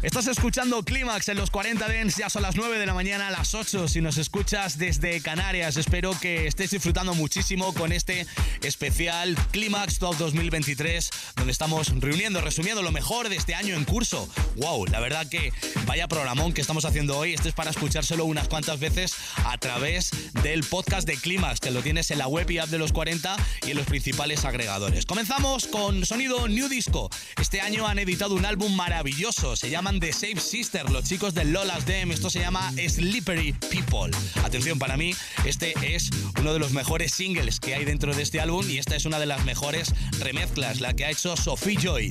[0.00, 3.30] Estás escuchando Clímax en los 40 Dents, ya son las 9 de la mañana, a
[3.32, 5.76] las 8 si nos escuchas desde Canarias.
[5.76, 8.24] Espero que estés disfrutando muchísimo con este
[8.62, 14.28] especial Clímax Top 2023, donde estamos reuniendo, resumiendo lo mejor de este año en curso.
[14.54, 14.86] ¡Wow!
[14.86, 15.52] La verdad que
[15.84, 17.34] vaya programón que estamos haciendo hoy.
[17.34, 20.12] Este es para escuchárselo unas cuantas veces a través
[20.44, 23.34] del podcast de Clímax, que lo tienes en la web y app de los 40
[23.66, 25.06] y en los principales agregadores.
[25.06, 27.10] Comenzamos con sonido New Disco.
[27.40, 31.44] Este año han editado un álbum maravilloso, se llaman The Save Sister, los chicos de
[31.44, 32.10] Lola's Dem.
[32.12, 34.10] Esto se llama Slippery People.
[34.44, 35.14] Atención, para mí,
[35.46, 38.96] este es uno de los mejores singles que hay dentro de este álbum y esta
[38.96, 42.10] es una de las mejores remezclas, la que ha hecho Sophie Joy.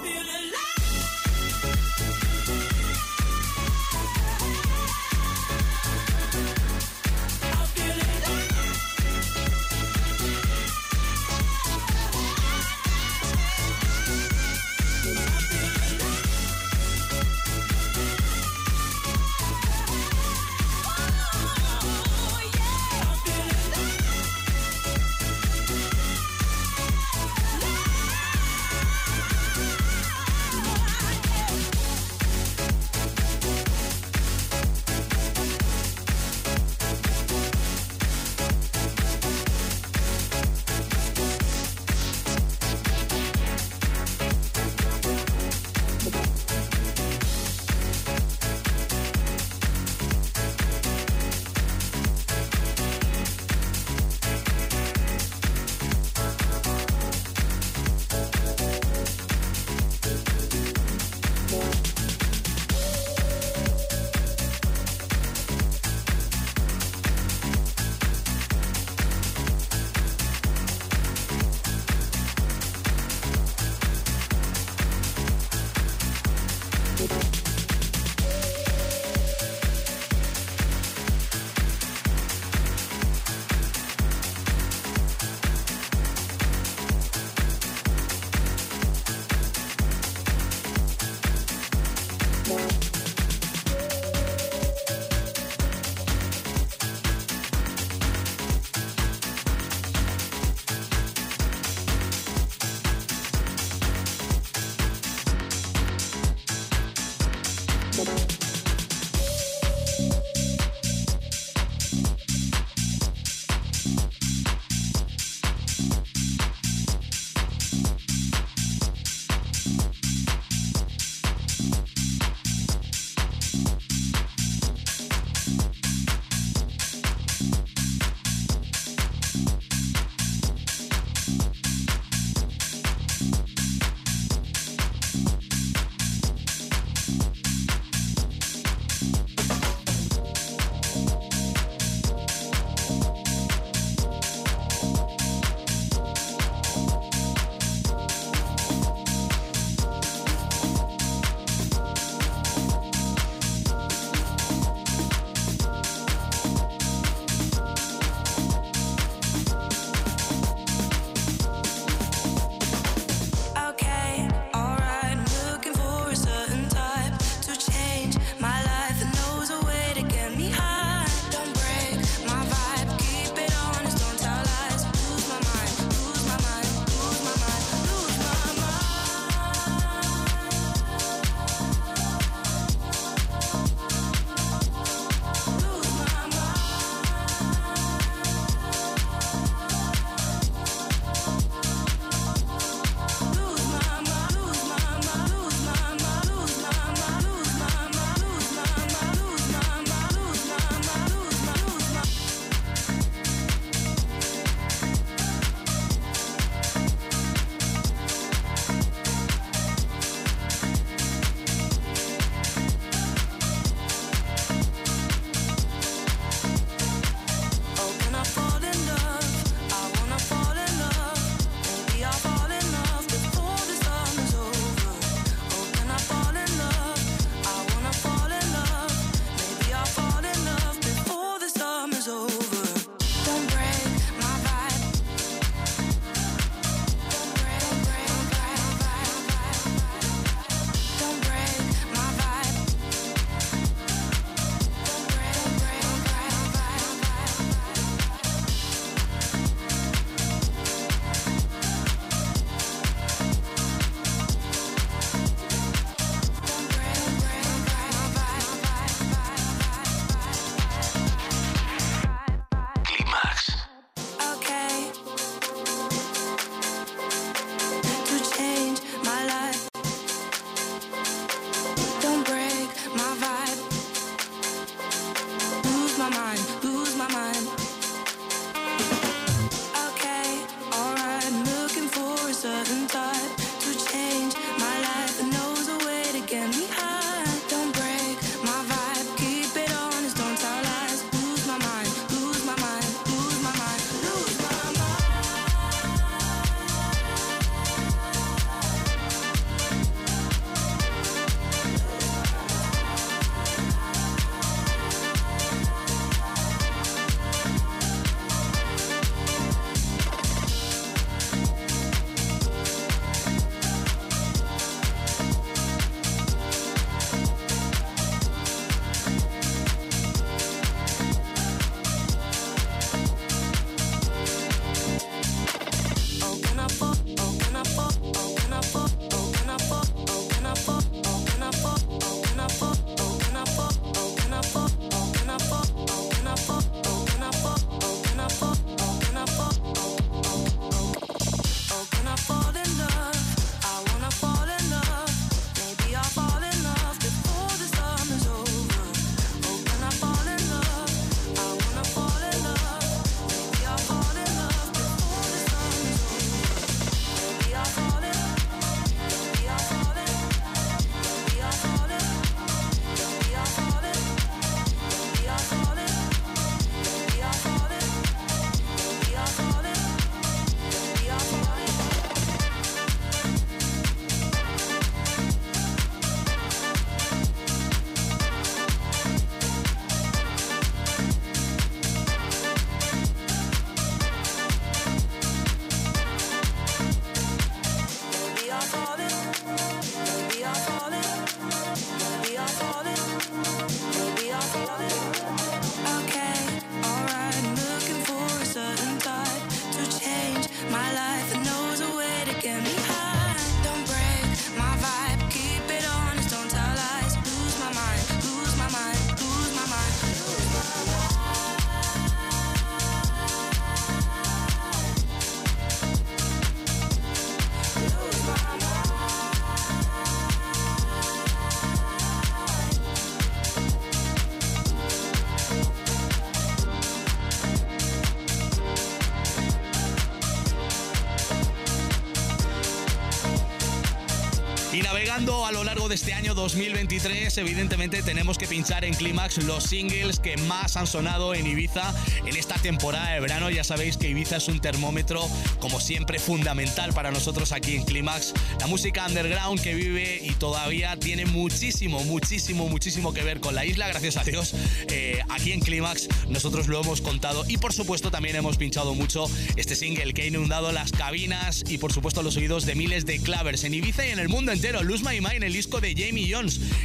[436.41, 441.93] 2023, evidentemente tenemos que pinchar en Clímax los singles que más han sonado en Ibiza
[442.25, 443.51] en esta temporada de verano.
[443.51, 445.21] Ya sabéis que Ibiza es un termómetro,
[445.59, 448.33] como siempre, fundamental para nosotros aquí en Clímax.
[448.59, 453.63] La música underground que vive y todavía tiene muchísimo, muchísimo, muchísimo que ver con la
[453.63, 454.55] isla, gracias a Dios.
[454.87, 459.27] Eh, aquí en Clímax nosotros lo hemos contado y por supuesto también hemos pinchado mucho
[459.57, 463.19] este single que ha inundado las cabinas y por supuesto los oídos de miles de
[463.19, 464.81] clavers en Ibiza y en el mundo entero.
[464.81, 466.30] Lose My Mind, el disco de Jamie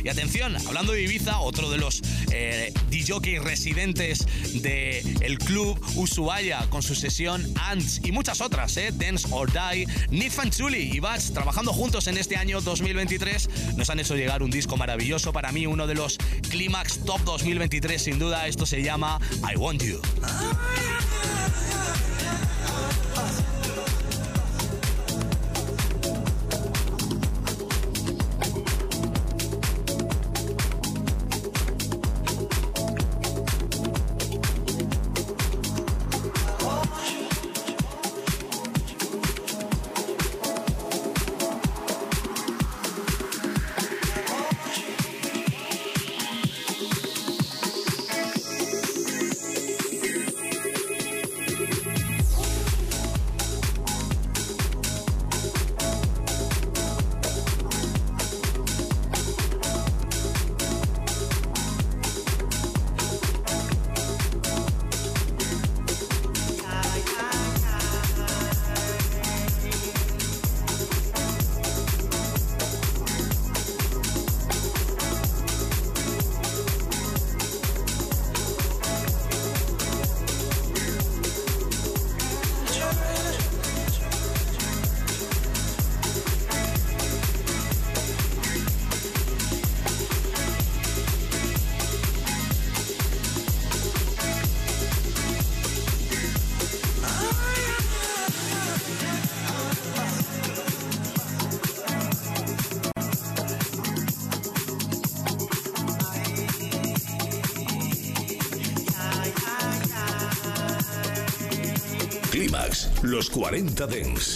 [0.05, 4.27] Y atención, hablando de Ibiza, otro de los eh, DJ residentes
[4.61, 9.87] del el club Ushuaia con su sesión Ants y muchas otras, eh, Dance or Die,
[10.11, 14.51] Nick Fanchuli y Bats trabajando juntos en este año 2023 nos han hecho llegar un
[14.51, 16.19] disco maravilloso para mí, uno de los
[16.51, 18.49] Climax Top 2023 sin duda.
[18.49, 20.01] Esto se llama I Want You.
[113.17, 114.36] Los 40 Dens.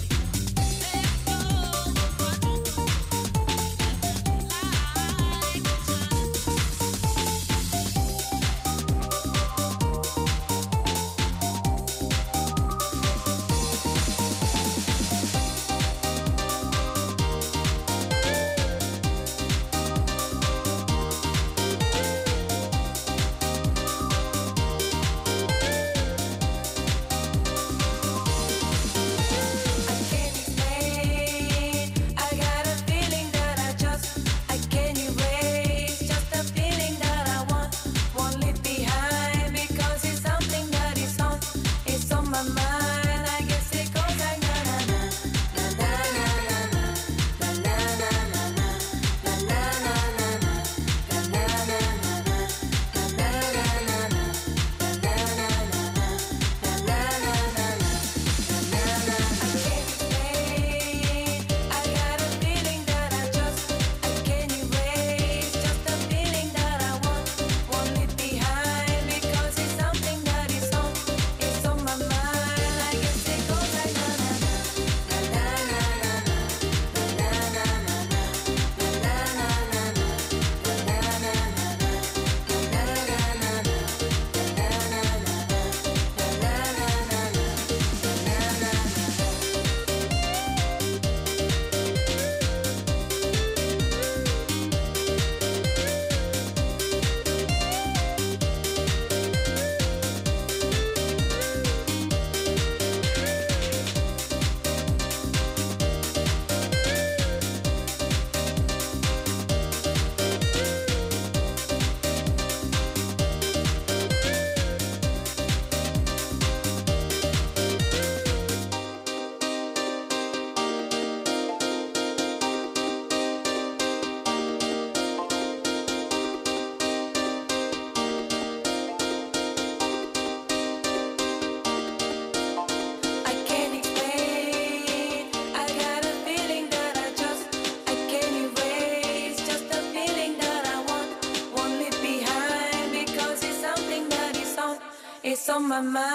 [145.71, 146.10] My mind.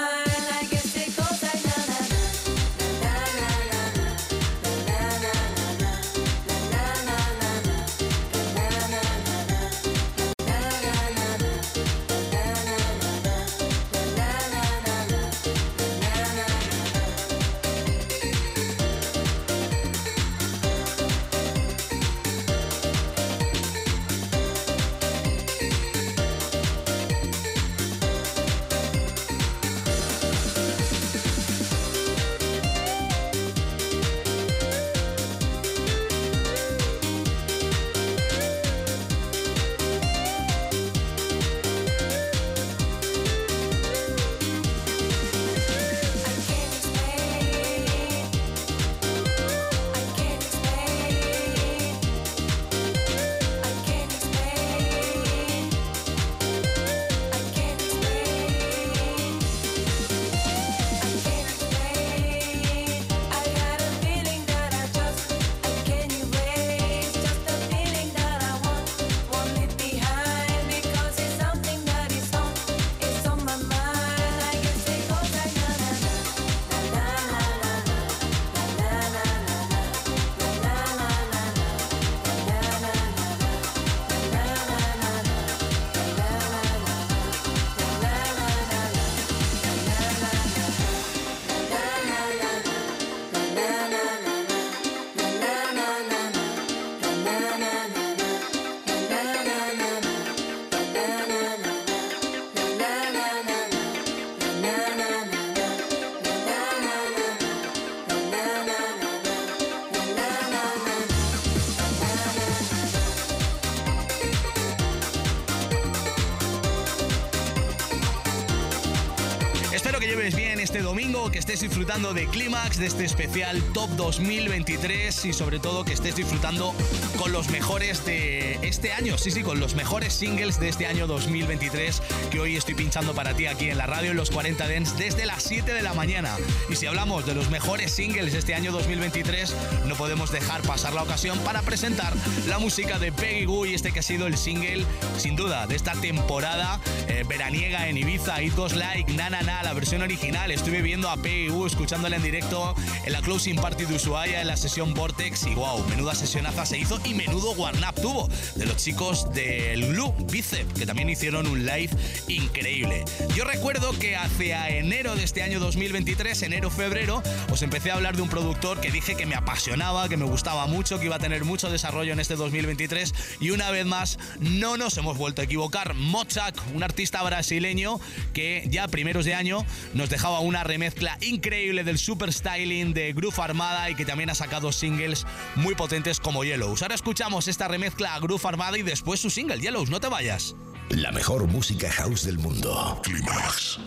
[120.77, 125.87] Este domingo, que estés disfrutando de Clímax, de este especial Top 2023 y sobre todo
[125.87, 126.75] que estés disfrutando
[127.17, 131.07] con los mejores de este año, sí, sí, con los mejores singles de este año
[131.07, 134.99] 2023 que hoy estoy pinchando para ti aquí en la radio en los 40 Dents
[134.99, 136.37] desde las 7 de la mañana.
[136.69, 139.57] Y si hablamos de los mejores singles de este año 2023,
[139.87, 142.13] no podemos dejar pasar la ocasión para presentar
[142.49, 144.85] la música de Peggy Goo y este que ha sido el single,
[145.17, 146.79] sin duda, de esta temporada
[147.25, 150.51] veraniega en Ibiza, It Like, Na Na Na, la versión original.
[150.51, 154.57] Estuve viendo a Goo, escuchándola en directo en la Closing Party de Ushuaia, en la
[154.57, 159.33] sesión Vortex y wow, menuda sesionaza se hizo y menudo one-up tuvo de los chicos
[159.33, 161.91] del Glue Bicep, que también hicieron un live
[162.29, 163.05] increíble.
[163.35, 168.23] Yo recuerdo que hacia enero de este año 2023, enero-febrero, os empecé a hablar de
[168.23, 171.45] un productor que dije que me apasionaba, que me gustaba mucho, que iba a tener
[171.45, 175.95] mucho desarrollo en este 2023 y una vez más no nos hemos vuelto a equivocar.
[175.95, 178.01] Mochak, un artista brasileño
[178.33, 183.13] que ya a primeros de año nos dejaba una remezcla increíble del super styling de
[183.13, 186.83] Groove Armada y que también ha sacado singles muy potentes como Yellows.
[186.83, 190.55] Ahora escuchamos esta remezcla a Groove Armada y después su single Yellows, no te vayas.
[190.91, 193.01] La mejor música house del mundo.
[193.03, 193.79] Climax.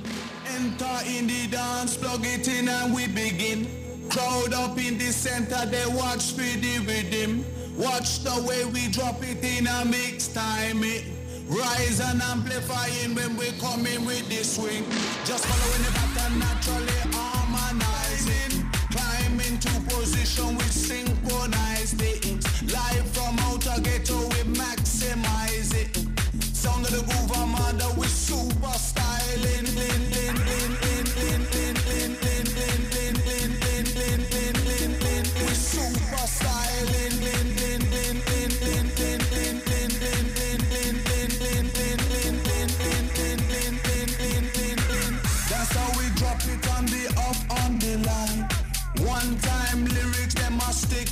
[0.57, 3.67] Enter in the dance, plug it in and we begin.
[4.09, 7.45] Crowd up in the center, they watch for the rhythm.
[7.77, 10.83] Watch the way we drop it in a mix time.
[10.83, 11.18] It
[11.49, 14.85] rise and amplifying when we come in with this swing.
[15.25, 17.18] Just following the pattern naturally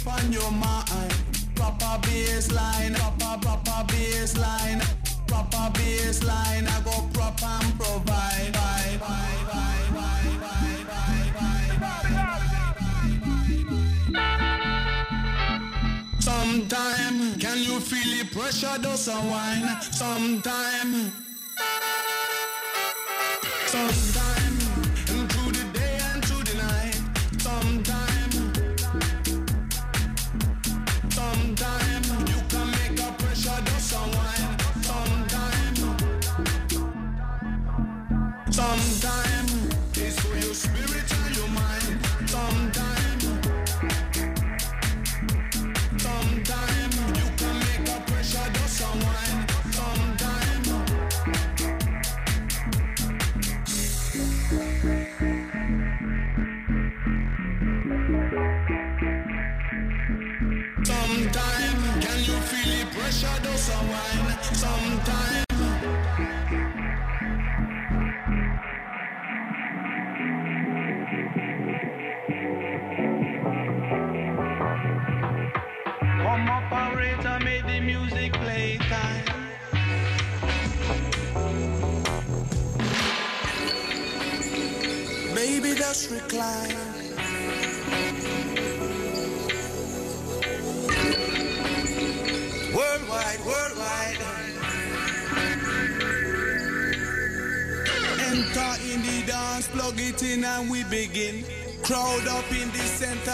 [0.08, 1.14] on your mind.
[1.56, 4.82] Proper bass line, proper proper bass line,
[5.28, 6.68] proper bass line.
[6.68, 8.54] I go prop and provide.
[8.54, 12.08] Bye, bye, bye, bye, bye, bye, bye.
[16.20, 19.82] Sometime can you feel the pressure does a wine?
[19.82, 21.12] Sometime.
[23.68, 24.37] Sometime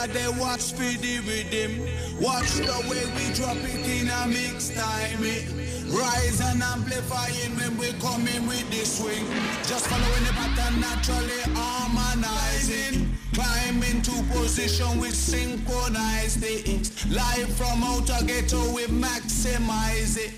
[0.08, 1.88] the they watch for the rhythm.
[2.20, 5.24] Watch the way we drop it in a mix time.
[5.24, 5.48] It
[5.92, 9.26] rise and amplifying when we come in with the swing.
[9.64, 13.16] Just following the pattern naturally harmonizing.
[13.34, 16.92] Climb into position with synchronized things.
[17.10, 20.34] Live from outer ghetto we maximize it.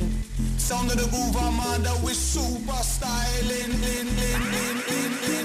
[0.59, 3.71] Sound of the groove armada with super styling.
[3.81, 5.44] Lin, lin, lin, lin, lin,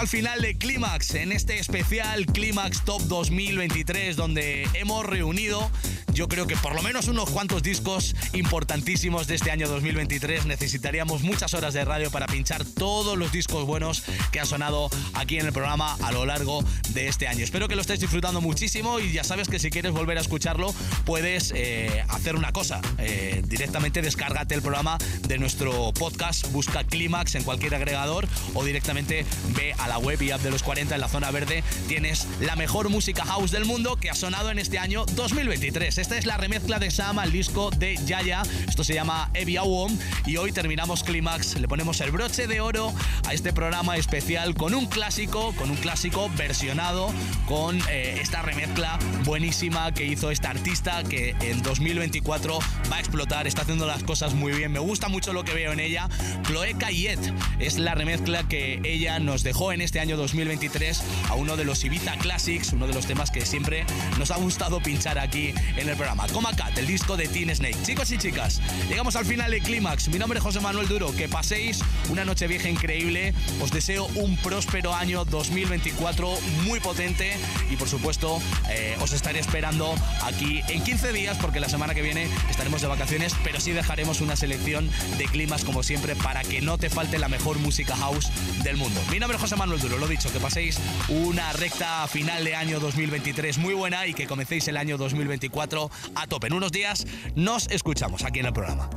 [0.00, 5.70] al final de Clímax, en este especial Clímax Top 2023, donde hemos reunido
[6.12, 10.46] yo creo que por lo menos unos cuantos discos importantísimos de este año 2023.
[10.46, 15.38] Necesitaríamos muchas horas de radio para pinchar todos los discos buenos que han sonado aquí
[15.38, 17.44] en el programa a lo largo de este año.
[17.44, 20.74] Espero que lo estéis disfrutando muchísimo y ya sabes que si quieres volver a escucharlo
[21.04, 22.80] puedes eh, hacer una cosa.
[22.98, 29.24] Eh, directamente descárgate el programa de nuestro podcast, busca Clímax en cualquier agregador o directamente
[29.56, 31.62] ve a la web y app de los 40 en la zona verde.
[31.88, 35.98] Tienes la mejor música house del mundo que ha sonado en este año 2023.
[35.98, 38.42] Esta es la remezcla de Sam al disco de Yaya.
[38.68, 39.96] Esto se llama Evi Awom
[40.26, 41.58] y hoy terminamos Clímax.
[41.60, 42.92] Le ponemos el broche de oro
[43.26, 47.12] a este programa especial con un clásico, con un clásico versionado,
[47.46, 51.62] con eh, esta remezcla buenísima que hizo esta artista que en
[52.00, 52.58] 2024
[52.90, 54.72] va a explotar, está haciendo las cosas muy bien.
[54.72, 56.08] Me gusta mucho lo que veo en ella.
[56.44, 57.20] Chloe Cayet
[57.58, 61.84] es la remezcla que ella nos dejó en este año 2023 a uno de los
[61.84, 63.84] Ibiza Classics, uno de los temas que siempre
[64.18, 66.26] nos ha gustado pinchar aquí en el programa.
[66.28, 67.76] Coma Cat, el disco de Teen Snake.
[67.82, 70.08] Chicos y chicas, llegamos al final de Clímax.
[70.08, 71.14] Mi nombre es José Manuel Duro.
[71.14, 73.34] Que paséis una noche vieja increíble.
[73.60, 76.30] Os deseo un próspero año 2024
[76.64, 77.36] muy potente
[77.70, 78.40] y por supuesto
[78.70, 82.88] eh, os estaré esperando aquí en 15 días porque la semana que viene estaremos de
[82.88, 87.18] vacaciones, pero sí dejaremos una selección de climas como siempre para que no te falte
[87.18, 88.30] la mejor música house
[88.62, 89.00] del mundo.
[89.10, 90.78] Mi nombre es José Manuel Duro, lo dicho, que paséis
[91.08, 96.26] una recta final de año 2023 muy buena y que comencéis el año 2024 a
[96.26, 96.46] tope.
[96.48, 98.88] En unos días nos escuchamos aquí en el programa.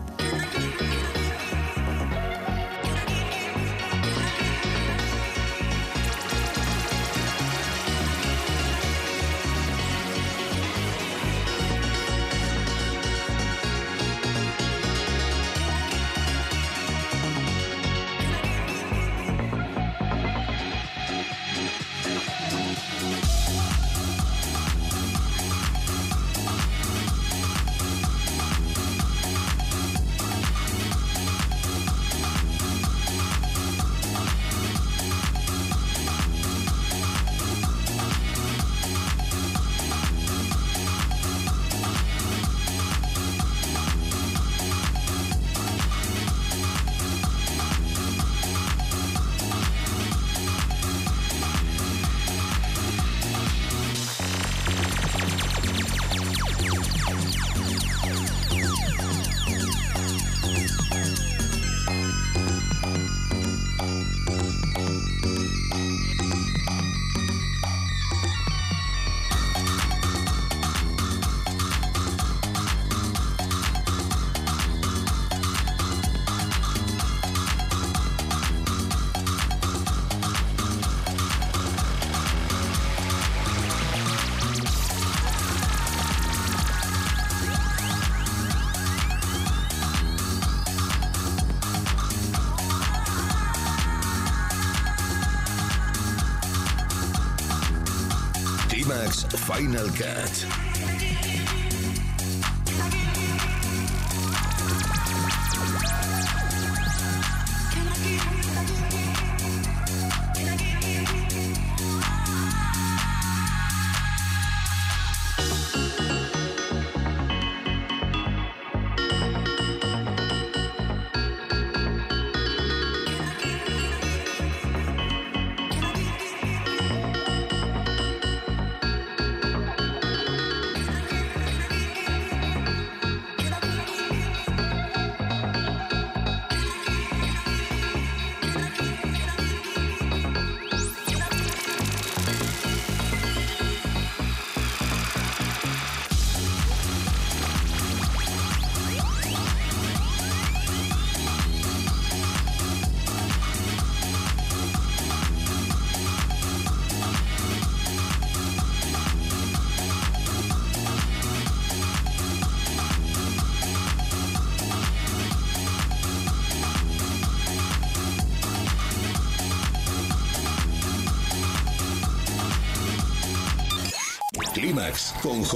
[99.53, 100.62] Final Cut.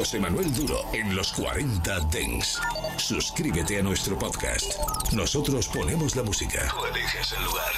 [0.08, 2.62] José Manuel Duro en los 40 Dents.
[2.96, 4.72] Suscríbete a nuestro podcast.
[5.12, 6.66] Nosotros ponemos la música.
[6.70, 7.74] Tú eliges el lugar.